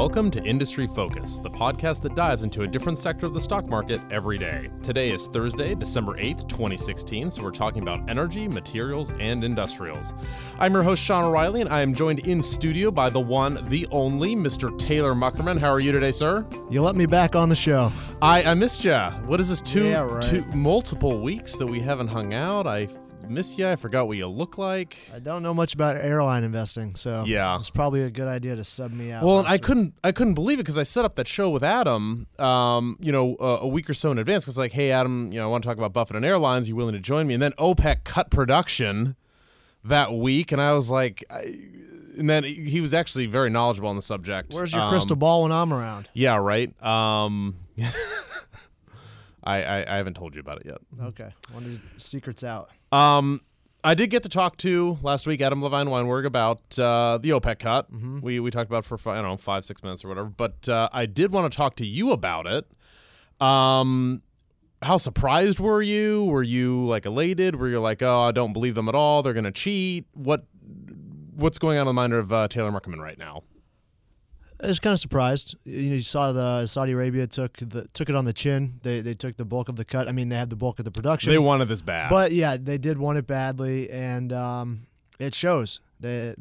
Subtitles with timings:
[0.00, 3.68] Welcome to Industry Focus, the podcast that dives into a different sector of the stock
[3.68, 4.70] market every day.
[4.82, 10.14] Today is Thursday, December 8th, 2016, so we're talking about energy, materials, and industrials.
[10.58, 13.86] I'm your host, Sean O'Reilly, and I am joined in studio by the one, the
[13.90, 14.76] only, Mr.
[14.78, 15.60] Taylor Muckerman.
[15.60, 16.46] How are you today, sir?
[16.70, 17.92] You let me back on the show.
[18.22, 19.10] I, I missed ya.
[19.26, 20.22] What is this, two, Yeah, right.
[20.22, 22.66] two multiple weeks that we haven't hung out?
[22.66, 22.88] I
[23.28, 23.68] miss you.
[23.68, 24.96] I forgot what you look like.
[25.14, 27.56] I don't know much about airline investing, so Yeah.
[27.58, 29.22] it's probably a good idea to sub me out.
[29.24, 29.66] Well, and I Lester.
[29.66, 33.12] couldn't, I couldn't believe it because I set up that show with Adam, um, you
[33.12, 34.44] know, uh, a week or so in advance.
[34.44, 36.68] Because like, hey, Adam, you know, I want to talk about Buffett and Airlines.
[36.68, 37.34] You willing to join me?
[37.34, 39.16] And then OPEC cut production
[39.84, 41.54] that week, and I was like, I,
[42.18, 44.52] and then he was actually very knowledgeable on the subject.
[44.52, 46.08] Where's your Um, crystal ball when I'm around?
[46.12, 46.70] Yeah, right.
[46.84, 47.54] Um,
[49.44, 50.78] I, I I haven't told you about it yet.
[51.02, 52.70] Okay, one of the secrets out.
[52.92, 53.40] Um,
[53.82, 57.58] I did get to talk to last week Adam Levine Weinberg about uh, the OPEC
[57.60, 57.88] cut.
[58.22, 60.28] We we talked about it for fi- I don't know five six minutes or whatever.
[60.28, 62.70] But uh, I did want to talk to you about it.
[63.40, 64.22] Um,
[64.82, 66.24] how surprised were you?
[66.26, 67.56] Were you like elated?
[67.56, 69.22] Were you like, oh, I don't believe them at all?
[69.22, 70.06] They're gonna cheat.
[70.12, 70.44] What
[71.34, 73.44] what's going on in the mind of uh, Taylor Muckerman right now?
[74.62, 75.56] I was kind of surprised.
[75.64, 78.80] You, know, you saw the Saudi Arabia took the took it on the chin.
[78.82, 80.08] They they took the bulk of the cut.
[80.08, 81.32] I mean, they had the bulk of the production.
[81.32, 84.86] They wanted this bad, But yeah, they did want it badly, and um,
[85.18, 85.80] it shows.
[85.98, 86.34] They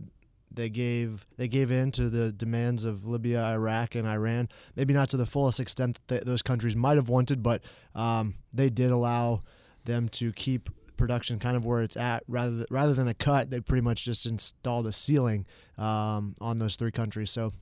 [0.51, 4.49] they gave they gave in to the demands of Libya, Iraq, and Iran.
[4.75, 7.63] Maybe not to the fullest extent that those countries might have wanted, but
[7.95, 9.41] um, they did allow
[9.85, 13.49] them to keep production kind of where it's at rather th- rather than a cut.
[13.49, 15.45] They pretty much just installed a ceiling
[15.77, 17.31] um, on those three countries.
[17.31, 17.53] So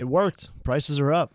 [0.00, 0.48] it worked.
[0.64, 1.32] Prices are up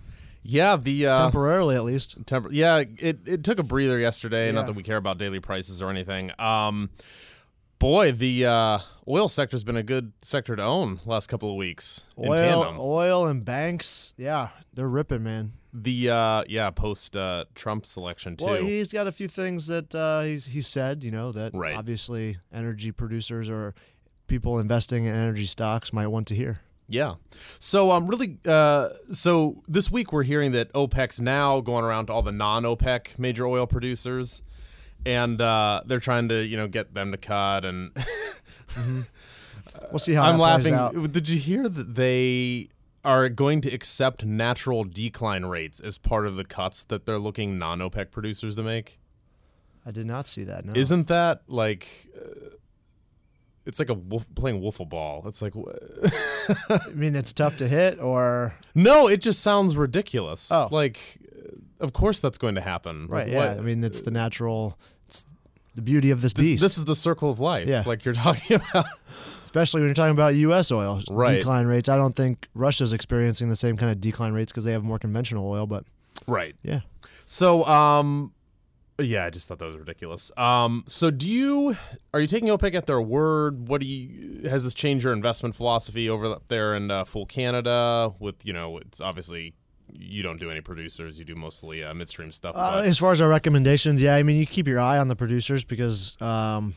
[0.47, 2.17] yeah, the uh, temporarily, at least.
[2.51, 4.51] Yeah, it, it took a breather yesterday.
[4.51, 6.31] Not that we care about daily prices or anything.
[6.37, 6.91] Um,
[7.79, 12.07] boy, the uh, oil sector's been a good sector to own last couple of weeks
[12.15, 12.79] in Oil, tandem.
[12.79, 14.13] oil, and banks.
[14.17, 15.49] Yeah, they're ripping, man.
[15.73, 18.45] The uh, yeah, post uh, Trump selection too.
[18.45, 21.03] Well, he's got a few things that uh, he's he said.
[21.03, 21.75] You know that Right.
[21.75, 23.73] obviously energy producers or
[24.27, 26.59] people investing in energy stocks might want to hear.
[26.87, 27.15] Yeah.
[27.59, 32.13] So um really uh so this week we're hearing that OPEC's now going around to
[32.13, 34.43] all the non-OPEC major oil producers
[35.05, 37.91] and uh they're trying to, you know, get them to cut and
[39.91, 40.73] We'll see how I'm laughing.
[40.73, 40.93] out.
[41.11, 42.69] Did you hear that they
[43.03, 47.57] are going to accept natural decline rates as part of the cuts that they're looking
[47.59, 48.99] non-OPEC producers to make?
[49.85, 50.65] I did not see that.
[50.65, 50.73] No.
[50.75, 52.49] Isn't that like uh,
[53.65, 55.23] it's like a wolf, playing wiffle ball.
[55.27, 55.53] It's like
[56.69, 60.51] I mean, it's tough to hit, or no, it just sounds ridiculous.
[60.51, 60.67] Oh.
[60.71, 63.07] Like, uh, of course that's going to happen.
[63.07, 63.25] right?
[63.27, 63.49] Like, Yeah.
[63.49, 64.77] what- I mean, it's the natural.
[65.07, 65.25] It's
[65.75, 67.67] the beauty of this this, beast, this is the circle of life.
[67.67, 67.83] Yeah.
[67.85, 68.85] Like you're talking about.
[69.43, 70.71] especially when you're talking about U.S.
[70.71, 71.37] oil Right.
[71.37, 71.89] decline rates.
[71.89, 74.99] I don't think Russia's experiencing the same kind of decline rates because they have more
[74.99, 75.65] conventional oil.
[75.65, 75.85] But
[76.27, 76.55] right.
[76.61, 76.81] yeah,
[77.25, 78.33] So, um,
[78.99, 80.31] yeah, I just thought that was ridiculous.
[80.37, 81.75] Um, so do you
[82.13, 83.67] are you taking OPEC at their word?
[83.67, 87.25] What do you has this changed your investment philosophy over up there in uh, full
[87.25, 88.13] Canada?
[88.19, 89.53] With you know, it's obviously
[89.97, 92.55] you don't do any producers, you do mostly uh, midstream stuff.
[92.57, 95.15] uh, as far as our recommendations, yeah, I mean, you keep your eye on the
[95.15, 96.73] producers because um,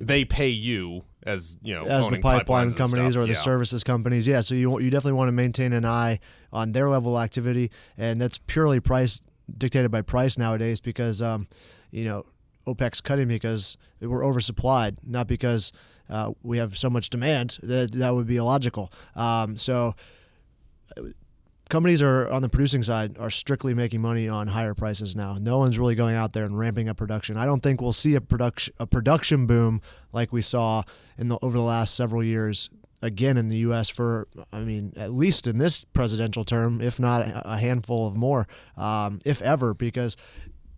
[0.00, 3.22] they pay you as you know as the pipeline companies stuff.
[3.22, 3.38] or the Yeah.
[3.38, 4.26] services companies.
[4.26, 6.20] Yeah, so you you definitely want to maintain an eye
[6.52, 9.20] on their level of activity, and that's purely price
[9.56, 11.48] dictated by price nowadays because um,
[11.90, 12.24] you know
[12.66, 15.72] OPEC's cutting because we're oversupplied, not because
[16.10, 17.58] uh, we have so much demand.
[17.62, 18.92] That that would be illogical.
[19.14, 19.94] Um, so.
[21.68, 25.34] Companies are on the producing side are strictly making money on higher prices now.
[25.40, 27.36] No one's really going out there and ramping up production.
[27.36, 30.84] I don't think we'll see a production a production boom like we saw
[31.18, 32.70] in the over the last several years
[33.06, 33.88] again in the U.S.
[33.88, 38.46] for I mean at least in this presidential term, if not a handful of more,
[38.76, 40.16] um, if ever, because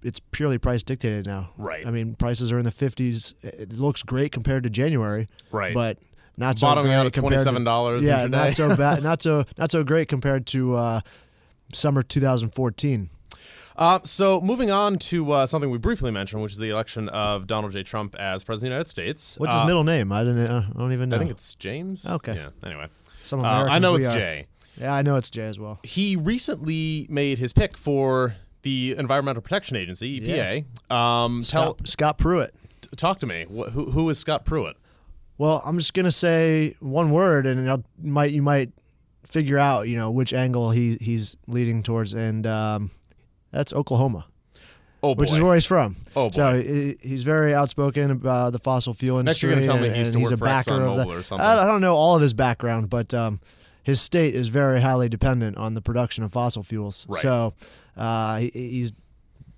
[0.03, 1.51] it's purely price dictated now.
[1.57, 1.87] Right.
[1.87, 3.35] I mean prices are in the 50s.
[3.43, 5.27] It looks great compared to January.
[5.51, 5.75] Right.
[5.75, 5.99] But
[6.37, 9.03] not so Bottoming out at $27 Yeah, not so bad.
[9.09, 11.01] Not so not so great compared to uh,
[11.73, 13.09] summer 2014.
[13.79, 17.47] Uh, so moving on to uh, something we briefly mentioned, which is the election of
[17.47, 17.85] Donald J.
[17.85, 19.39] Trump as president of the United States.
[19.39, 20.11] What's Uh, his middle name?
[20.11, 20.51] I didn't.
[20.51, 21.17] uh, I don't even know.
[21.17, 22.05] I think it's James.
[22.05, 22.35] Okay.
[22.35, 22.49] Yeah.
[22.65, 22.89] Anyway,
[23.23, 24.11] Some uh, I know it's are.
[24.11, 24.47] Jay.
[24.81, 25.79] Yeah, I know it's Jay as well.
[25.85, 30.65] He recently made his pick for the Environmental Protection Agency (EPA).
[30.93, 32.55] Um, tell, Scott, Scott Pruitt.
[32.81, 33.45] t- talk to me.
[33.45, 34.77] Wh- who, who is Scott Pruitt?
[35.37, 38.73] Well, I'm just gonna say one word, and it might you might
[39.25, 42.91] figure out you know which angle he he's leading towards, and um,
[43.51, 44.27] that's Oklahoma,
[45.03, 45.21] Oh boy.
[45.21, 45.97] which is where he's from.
[46.17, 46.31] Oh, boy.
[46.33, 49.49] So he, he's very outspoken about the fossil fuel Next industry.
[49.51, 51.07] you're gonna tell me and, he used to he's work a for backer of ExxonMobil
[51.07, 51.47] the, or something.
[51.47, 53.41] I, I don't know all of his background, but um,
[53.83, 57.07] his state is very highly dependent on the production of fossil fuels.
[57.09, 57.23] Right.
[57.23, 57.55] So
[57.97, 58.93] uh, he, he's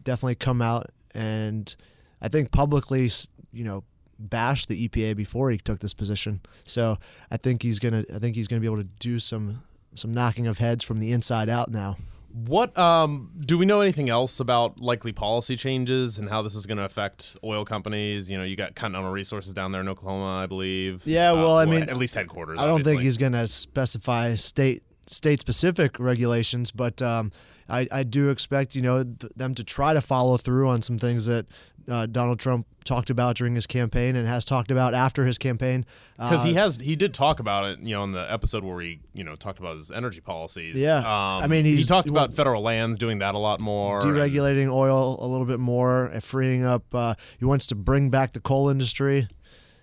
[0.03, 1.75] definitely come out and
[2.23, 3.11] I think publicly,
[3.53, 3.85] you know,
[4.19, 6.41] bashed the EPA before he took this position.
[6.65, 6.99] So
[7.31, 9.63] I think he's gonna I think he's gonna be able to do some
[9.95, 11.97] some knocking of heads from the inside out now.
[12.33, 16.67] What um, do we know anything else about likely policy changes and how this is
[16.67, 18.31] going to affect oil companies?
[18.31, 21.07] You know, you got Continental Resources down there in Oklahoma, I believe.
[21.07, 22.61] Yeah, well, I mean, at least headquarters.
[22.61, 27.33] I don't think he's going to specify state state specific regulations, but um,
[27.69, 30.99] I, I do expect you know th- them to try to follow through on some
[30.99, 31.47] things that
[31.91, 35.85] uh, Donald Trump talked about during his campaign and has talked about after his campaign.
[36.17, 38.81] because Uh, he has he did talk about it you know in the episode where
[38.81, 40.99] he you know talked about his energy policies Yeah.
[40.99, 44.73] um, I mean, he talked about federal lands doing that a lot more and- deregulating
[44.73, 46.85] oil a little bit more, and freeing up.
[46.95, 49.29] Uh, he wants to bring back the coal industry.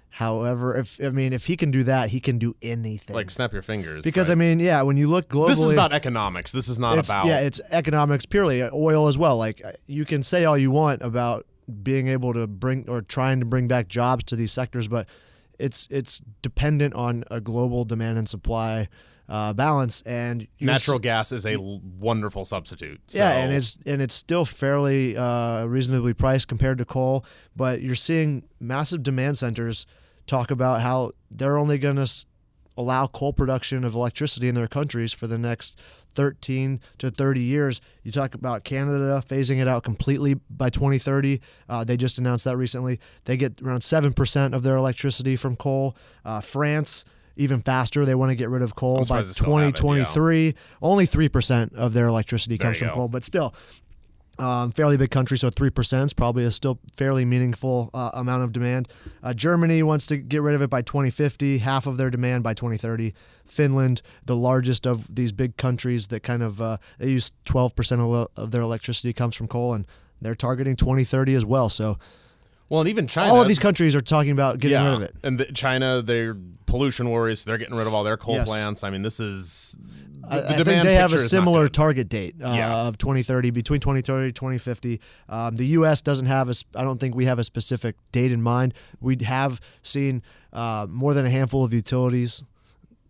[0.09, 3.15] However, if I mean, if he can do that, he can do anything.
[3.15, 4.33] like snap your fingers because right?
[4.33, 7.27] I mean, yeah, when you look globally, this is about economics this is not about
[7.27, 8.63] yeah, it's economics purely.
[8.63, 9.37] Oil as well.
[9.37, 11.45] Like uh, you can say all you want about
[11.83, 15.07] being able to bring or trying to bring back jobs to these sectors, but
[15.59, 18.87] it's it's dependent on a global demand and supply
[19.27, 20.01] uh, balance.
[20.03, 23.17] And s- natural gas is a l- wonderful substitute so.
[23.19, 27.25] yeah, and it's and it's still fairly uh, reasonably priced compared to coal,
[27.55, 29.85] but you're seeing massive demand centers
[30.27, 32.07] talk about how they're only going to
[32.77, 35.79] allow coal production of electricity in their countries for the next
[36.15, 37.81] 13 to 30 years.
[38.03, 41.41] You talk about Canada phasing it out completely by 2030.
[41.69, 42.99] Uh, they just announced that recently.
[43.25, 45.95] They get around 7% of their electricity from coal.
[46.25, 48.03] Uh, France, even faster.
[48.05, 50.05] They want to get rid of coal by surprised they still have it, yeah.
[50.05, 50.55] 2023.
[50.81, 52.93] Only 3% of their electricity There comes from go.
[52.95, 53.53] coal, but still.
[54.39, 58.43] Um, fairly big country, so three percent is probably a still fairly meaningful uh, amount
[58.43, 58.87] of demand.
[59.23, 62.53] Uh, Germany wants to get rid of it by 2050, half of their demand by
[62.53, 63.13] 2030.
[63.45, 67.99] Finland, the largest of these big countries that kind of uh, they use 12 percent
[68.01, 69.87] of, of their electricity comes from coal, and
[70.21, 71.69] they're targeting 2030 as well.
[71.69, 71.97] So
[72.69, 75.01] well and even China all of these countries are talking about getting yeah, rid of
[75.03, 75.15] it.
[75.23, 76.35] and the, China their
[76.65, 78.47] pollution worries they're getting rid of all their coal Yes.
[78.49, 79.77] plants I mean this is
[80.21, 82.49] the, I, the I think they have a picture is not similar target date uh,
[82.49, 82.75] Yeah.
[82.87, 84.99] of 2030, between 2030 2050.
[85.29, 86.01] Um, the U.S.
[86.01, 88.73] doesn't have a, I don't think we have a specific date in mind.
[88.99, 90.21] We have seen
[90.51, 92.43] uh, more than a handful of utilities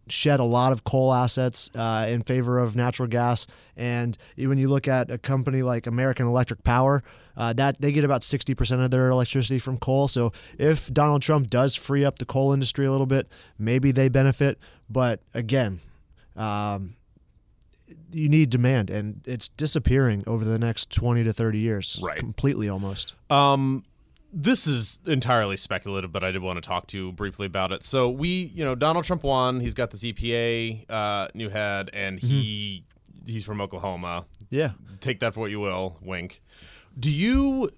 [0.10, 3.48] shed a lot of coal assets uh, in favor of natural gas.
[3.76, 7.02] And when you look at a company like American Electric Power,
[7.38, 10.08] uh, that they get about 60% of their electricity from coal.
[10.08, 14.10] So if Donald Trump does free up the coal industry a little bit, maybe they
[14.10, 14.60] benefit.
[14.90, 15.80] But again,
[16.36, 16.96] um,
[18.12, 22.00] you need demand, and it's disappearing over the next 20 to 30 years.
[22.02, 22.20] Right.
[22.20, 23.14] Completely almost.
[23.30, 23.84] Um,
[24.34, 27.84] this is entirely speculative, but I did want to talk to you briefly about it.
[27.84, 29.60] So we, you know, Donald Trump won.
[29.60, 32.84] He's got this EPA uh, new head, and he
[33.26, 34.26] he's from Oklahoma.
[34.50, 34.72] Yeah.
[35.00, 35.98] Take that for what you will.
[36.02, 36.42] Wink.
[36.98, 37.70] Do you?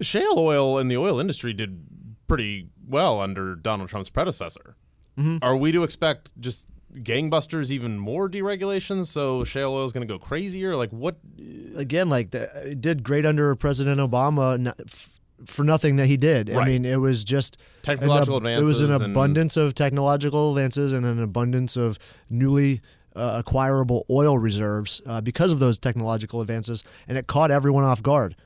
[0.00, 1.82] Shale oil and the oil industry did
[2.28, 4.76] pretty well under Donald Trump's predecessor.
[5.18, 5.38] Mm-hmm.
[5.42, 9.06] Are we to expect just gangbusters, even more deregulations?
[9.06, 10.76] So shale oil is going to go crazier?
[10.76, 11.16] Like what?
[11.38, 16.06] Uh, again, like the, it did great under President Obama not, f- for nothing that
[16.06, 16.50] he did.
[16.50, 21.06] I mean, it was just Technological ab- It was an abundance of technological advances and
[21.06, 21.98] an abundance of
[22.28, 22.80] newly
[23.16, 28.02] uh, acquirable oil reserves uh, because of those technological advances, and it caught everyone off
[28.02, 28.36] guard,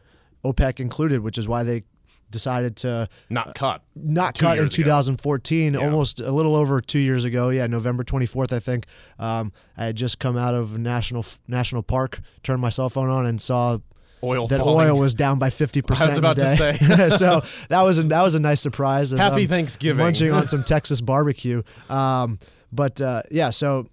[0.45, 1.83] OPEC included, which is why they
[2.31, 3.83] decided to Not cut.
[3.97, 4.85] not Two cut in years ago.
[4.85, 7.49] 2014, almost a little over two years ago.
[7.49, 8.87] Yeah, November 24th, I think.
[9.19, 13.27] Um, I had just come out of national national park, turned my cell phone on,
[13.27, 13.79] and saw
[14.23, 14.89] Oil that falling.
[14.91, 16.03] oil was down by 50 percent.
[16.09, 16.73] I was about to say.
[17.11, 19.11] so that was a, that was a nice surprise.
[19.11, 20.05] Happy I'm Thanksgiving.
[20.05, 21.63] Munching on some Texas barbecue.
[21.89, 22.39] Um,
[22.71, 23.89] but uh, yeah, so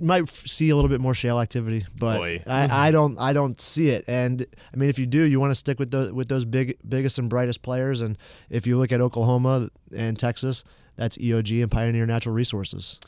[0.00, 2.42] might f- see a little bit more shale activity, but Boy.
[2.46, 4.04] I, I don't I don't see it.
[4.08, 6.76] And I mean, if you do, you want to stick with those with those big
[6.88, 8.00] biggest and brightest players.
[8.00, 8.16] And
[8.50, 10.64] if you look at Oklahoma and Texas,
[10.96, 12.98] that's EOG and Pioneer Natural Resources.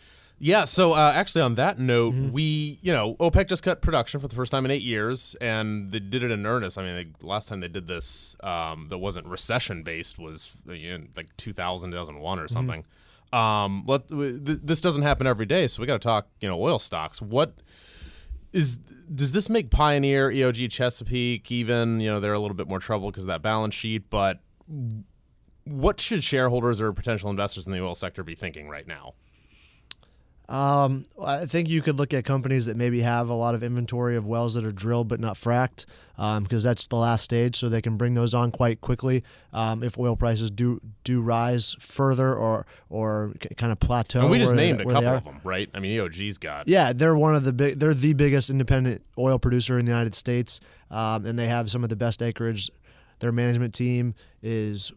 [0.42, 0.64] Yeah.
[0.64, 2.32] So uh, actually, on that note, Mm-hmm.
[2.32, 5.92] we you know OPEC just cut production for the first time in eight years, and
[5.92, 6.78] they did it in earnest.
[6.78, 10.96] I mean, the last time they did this um, that wasn't recession based was you
[10.96, 12.44] know, like 2000, 2001 Mm-hmm.
[12.44, 12.84] or something.
[13.32, 16.78] Um, let, this doesn't happen every day, so we got to talk you know oil
[16.78, 17.22] stocks.
[17.22, 17.54] What
[18.52, 22.00] is does this make Pioneer, EOG, Chesapeake even?
[22.00, 24.40] You know, they're a little bit more trouble because of that balance sheet, but.
[25.64, 29.14] What should shareholders or potential investors in the oil sector be thinking right now?
[30.50, 34.16] Um, I think you could look at companies that maybe have a lot of inventory
[34.16, 37.80] of wells that are drilled but not fracked, because that's the last stage, so they
[37.80, 42.66] can bring those on quite quickly um, if oil prices do do rise further or
[42.88, 44.22] or kind of plateau.
[44.22, 45.70] And we just where they- named a couple of them, right?
[45.72, 46.66] I mean, EOG's got.
[46.66, 47.78] Yeah, they're one of the big.
[47.78, 51.84] They're the biggest independent oil producer in the United States, um, and they have some
[51.84, 52.70] of the best acreage.
[53.20, 54.90] Their management team is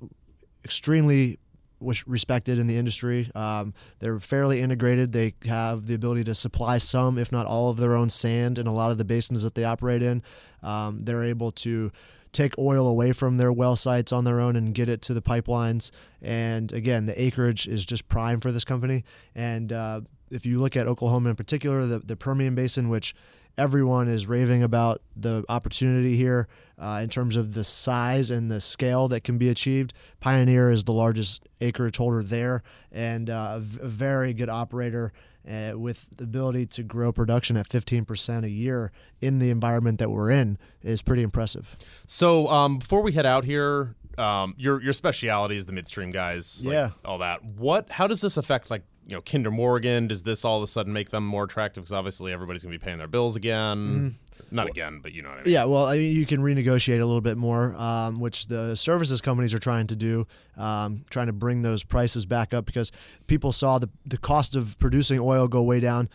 [0.66, 1.38] extremely
[1.84, 3.30] wish- respected in the industry.
[3.36, 5.12] Um, they're fairly integrated.
[5.12, 8.68] They have the ability to supply some, if not all, of their own sand in
[8.68, 10.24] a lot of the basins that they operate in.
[10.62, 11.92] Um, they're able to
[12.32, 15.22] take oil away from their well sites on their own and get it to the
[15.22, 15.92] pipelines.
[16.22, 19.04] And again, the acreage is just prime for this company.
[19.36, 23.14] And uh, if you look at Oklahoma in particular, the, the Permian Basin, which
[23.58, 26.48] everyone is raving about the opportunity here
[26.80, 29.94] uh, in terms of the size and the scale that can be achieved.
[30.20, 35.12] Pioneer is the largest acreage holder there and uh, a very good operator.
[35.46, 40.10] Uh, with the ability to grow production at 15% a year in the environment that
[40.10, 41.76] we're in is pretty impressive.
[42.08, 46.66] So um, before we head out here, um, your your speciality is the midstream guys,
[46.66, 46.90] like, Yeah.
[47.04, 47.44] all that.
[47.44, 47.92] What?
[47.92, 50.08] How does this affect like you know Kinder Morgan?
[50.08, 51.84] Does this all of a sudden make them more attractive?
[51.84, 54.16] Because obviously everybody's gonna be paying their bills again.
[54.52, 55.54] Not again, but you know what I mean.
[55.54, 59.22] Yeah, well, I mean, you can renegotiate a little bit more, um, which the services
[59.22, 62.92] companies are trying to do, um, trying to bring those prices back up because
[63.28, 66.10] people saw the, the cost of producing oil go way down.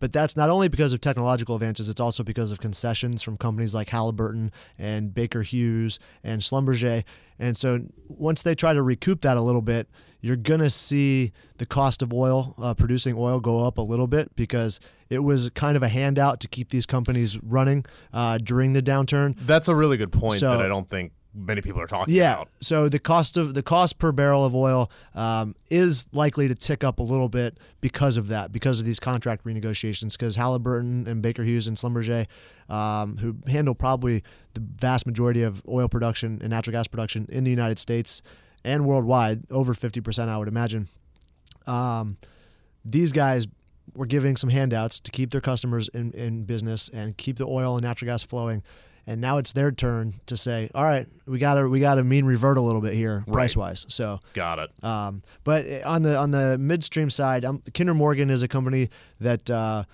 [0.00, 3.74] But that's not only because of technological advances, it's also because of concessions from companies
[3.74, 7.04] like Halliburton and Baker Hughes and Schlumberger.
[7.38, 9.88] And so once they try to recoup that a little bit,
[10.24, 14.06] you're going to see the cost of oil, uh, producing oil, go up a little
[14.06, 18.72] bit because it was kind of a handout to keep these companies running uh, during
[18.72, 19.34] the downturn.
[19.40, 22.18] That's a really good point So- that I don't think many people are talking about.
[22.18, 22.34] Yeah.
[22.36, 22.48] about.
[22.60, 26.82] So the cost of the cost per barrel of oil um, is likely to tick
[26.84, 30.12] up a little bit because of that, because of these contract renegotiations.
[30.12, 32.26] Because Halliburton and Baker Hughes and Schlumberger,
[32.70, 34.22] um, who handle probably
[34.54, 38.22] the vast majority of oil production and natural gas production in the United States
[38.64, 40.88] and worldwide, over fifty percent, I would imagine.
[41.66, 42.16] Um,
[42.84, 43.46] these guys
[43.94, 47.76] were giving some handouts to keep their customers in, in business and keep the oil
[47.76, 48.62] and natural gas flowing.
[49.06, 52.04] And now it's their turn to say, "All right, we got to we got to
[52.04, 54.70] mean revert a little bit here, price wise." So, Got it.
[54.82, 58.88] um, but on the on the midstream side, um, Kinder Morgan is a company
[59.20, 59.84] that uh,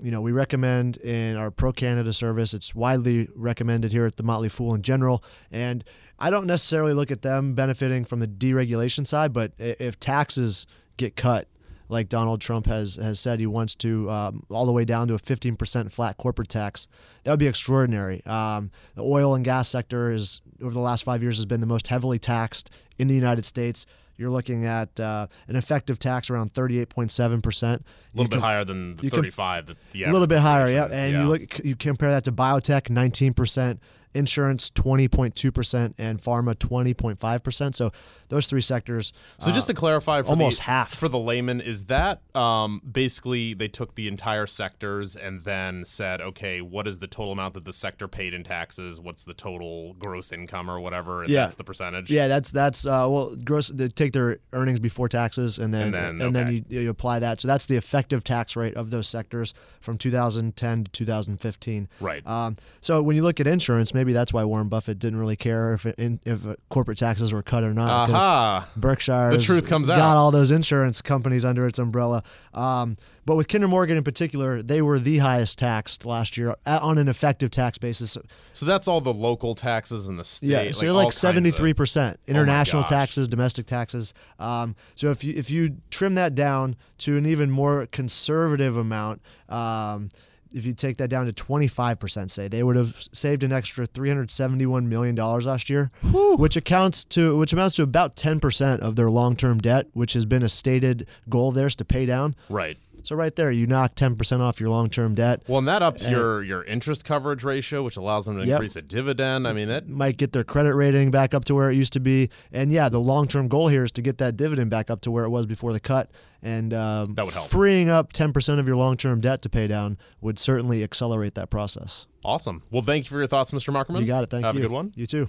[0.00, 2.54] you know we recommend in our Pro Canada service.
[2.54, 5.84] It's widely recommended here at the Motley Fool in general, and
[6.18, 11.16] I don't necessarily look at them benefiting from the deregulation side, but if taxes get
[11.16, 11.48] cut.
[11.90, 15.14] Like Donald Trump has, has said, he wants to um, all the way down to
[15.14, 16.86] a 15% flat corporate tax.
[17.24, 18.22] That would be extraordinary.
[18.26, 21.66] Um, the oil and gas sector is over the last five years has been the
[21.66, 23.86] most heavily taxed in the United States.
[24.18, 27.86] You're looking at uh, an effective tax around 38.7 percent.
[28.14, 29.66] A little bit higher than the you com- 35.
[29.66, 30.86] that the A little bit higher, yeah.
[30.90, 31.22] And Yeah.
[31.22, 33.80] you look, you compare that to biotech, 19 percent,
[34.18, 37.76] insurance, 20.2 percent, and pharma, 20.5 percent.
[37.76, 37.90] So
[38.28, 39.12] those three sectors.
[39.38, 40.94] So just to clarify, for uh, almost the, half.
[40.94, 46.20] for the layman, is that um, basically they took the entire sectors and then said,
[46.20, 49.00] okay, what is the total amount that the sector paid in taxes?
[49.00, 51.22] What's the total gross income or whatever?
[51.22, 51.42] And Yeah.
[51.42, 52.10] that's the percentage.
[52.10, 53.68] Yeah, that's that's uh, well, gross.
[53.68, 57.20] They take their earnings before taxes, and then And and then, then, you, you apply
[57.20, 57.40] that.
[57.40, 61.88] So that's the effective tax rate of those sectors from 2010 to 2015.
[62.00, 62.26] Right.
[62.26, 65.74] Um, so when you look at insurance, maybe that's why Warren Buffett didn't really care
[65.74, 68.10] if it, if uh, corporate taxes were cut or not.
[68.10, 68.68] Aha.
[68.76, 70.16] Berkshire The truth comes got out.
[70.16, 72.22] all those insurance companies under its umbrella.
[72.54, 76.96] Um, but with Kinder Morgan in particular, they were the highest taxed last year on
[76.96, 78.16] an effective tax basis.
[78.54, 80.48] So that's all the local taxes in the state.
[80.48, 82.90] Yeah, so like you're like seventy three percent international gosh.
[82.90, 84.14] taxes, domestic taxes.
[84.38, 89.20] Um, so if you if you trim that down to an even more conservative amount,
[89.50, 90.08] um,
[90.52, 93.52] if you take that down to twenty five percent, say they would have saved an
[93.52, 97.82] extra three hundred seventy one million dollars last year, which accounts to which amounts to
[97.82, 101.54] about ten percent of their long term debt, which has been a stated goal of
[101.54, 102.34] theirs to pay down.
[102.48, 102.78] Right.
[103.04, 105.42] So right there, you knock ten percent off your long term debt.
[105.48, 108.56] Well, and that ups your your interest coverage ratio, which allows them to Yep.
[108.56, 109.48] increase a dividend.
[109.48, 112.00] I mean, that might get their credit rating back up to where it used to
[112.00, 112.28] be.
[112.52, 115.10] And yeah, the long term goal here is to get that dividend back up to
[115.10, 116.10] where it was before the cut.
[116.42, 117.48] And um, That would help.
[117.48, 121.50] freeing up 10% of your long term debt to pay down would certainly accelerate that
[121.50, 122.06] process.
[122.24, 122.62] awesome.
[122.70, 123.72] Well, thank you for your thoughts, Mr.
[123.74, 124.00] Muckerman.
[124.00, 124.30] You got it.
[124.30, 124.62] Thank Have you.
[124.62, 124.92] Have a good one.
[124.94, 125.26] You too.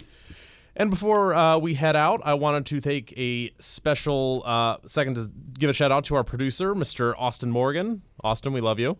[0.79, 5.29] And before uh, we head out, I wanted to take a special uh, second to
[5.59, 7.13] give a shout out to our producer, Mr.
[7.17, 8.01] Austin Morgan.
[8.23, 8.97] Austin, we love you.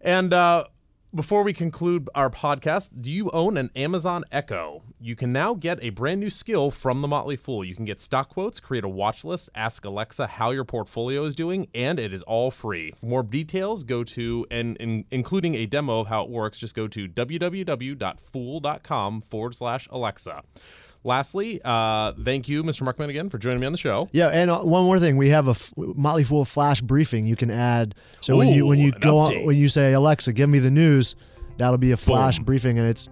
[0.00, 0.66] And uh,
[1.14, 4.82] Before we conclude our podcast, do you own an Amazon Echo?
[4.98, 7.62] You can now get a brand new skill from the Motley Fool.
[7.66, 11.34] You can get stock quotes, create a watch list, ask Alexa how your portfolio is
[11.34, 12.92] doing, and it is all free.
[12.92, 16.74] For more details, go to and, and including a demo of how it works, just
[16.74, 17.60] go to www.fool.com
[19.20, 20.42] forward slash Alexa.
[21.04, 22.82] Lastly, uh, thank you, Mr.
[22.86, 24.08] Muckerman, again for joining me on the show.
[24.12, 27.34] Yeah, and uh, one more thing, we have a f- Motley Fool flash briefing you
[27.34, 27.94] can add.
[28.20, 31.16] So when you when you go on, when you say Alexa, give me the news,
[31.56, 32.44] that'll be a flash Boom.
[32.44, 33.08] briefing, and it's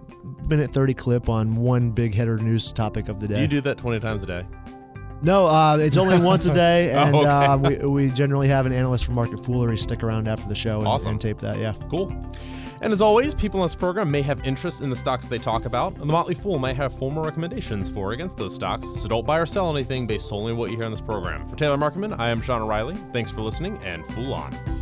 [0.47, 3.35] minute thirty clip on one big header news topic of the day.
[3.35, 4.45] Do you do that 20 times a day?
[5.23, 7.27] no, uh, it's only once a day, and Oh, okay.
[7.29, 7.57] uh,
[7.89, 10.87] we, we generally have an analyst from Market Foolery stick around after the show and,
[10.87, 11.11] Awesome.
[11.11, 11.59] and tape that.
[11.59, 11.73] Yeah.
[11.89, 12.07] Cool.
[12.81, 15.65] And as always, people on this program may have interest in the stocks they talk
[15.65, 19.07] about, and the Motley Fool may have formal recommendations for or against those stocks, so
[19.07, 21.47] don't buy or sell anything based solely on what you hear on this program.
[21.47, 22.95] For Taylor Muckerman, I am Sean O'Reilly.
[23.13, 24.80] Thanks for listening, and Fool on.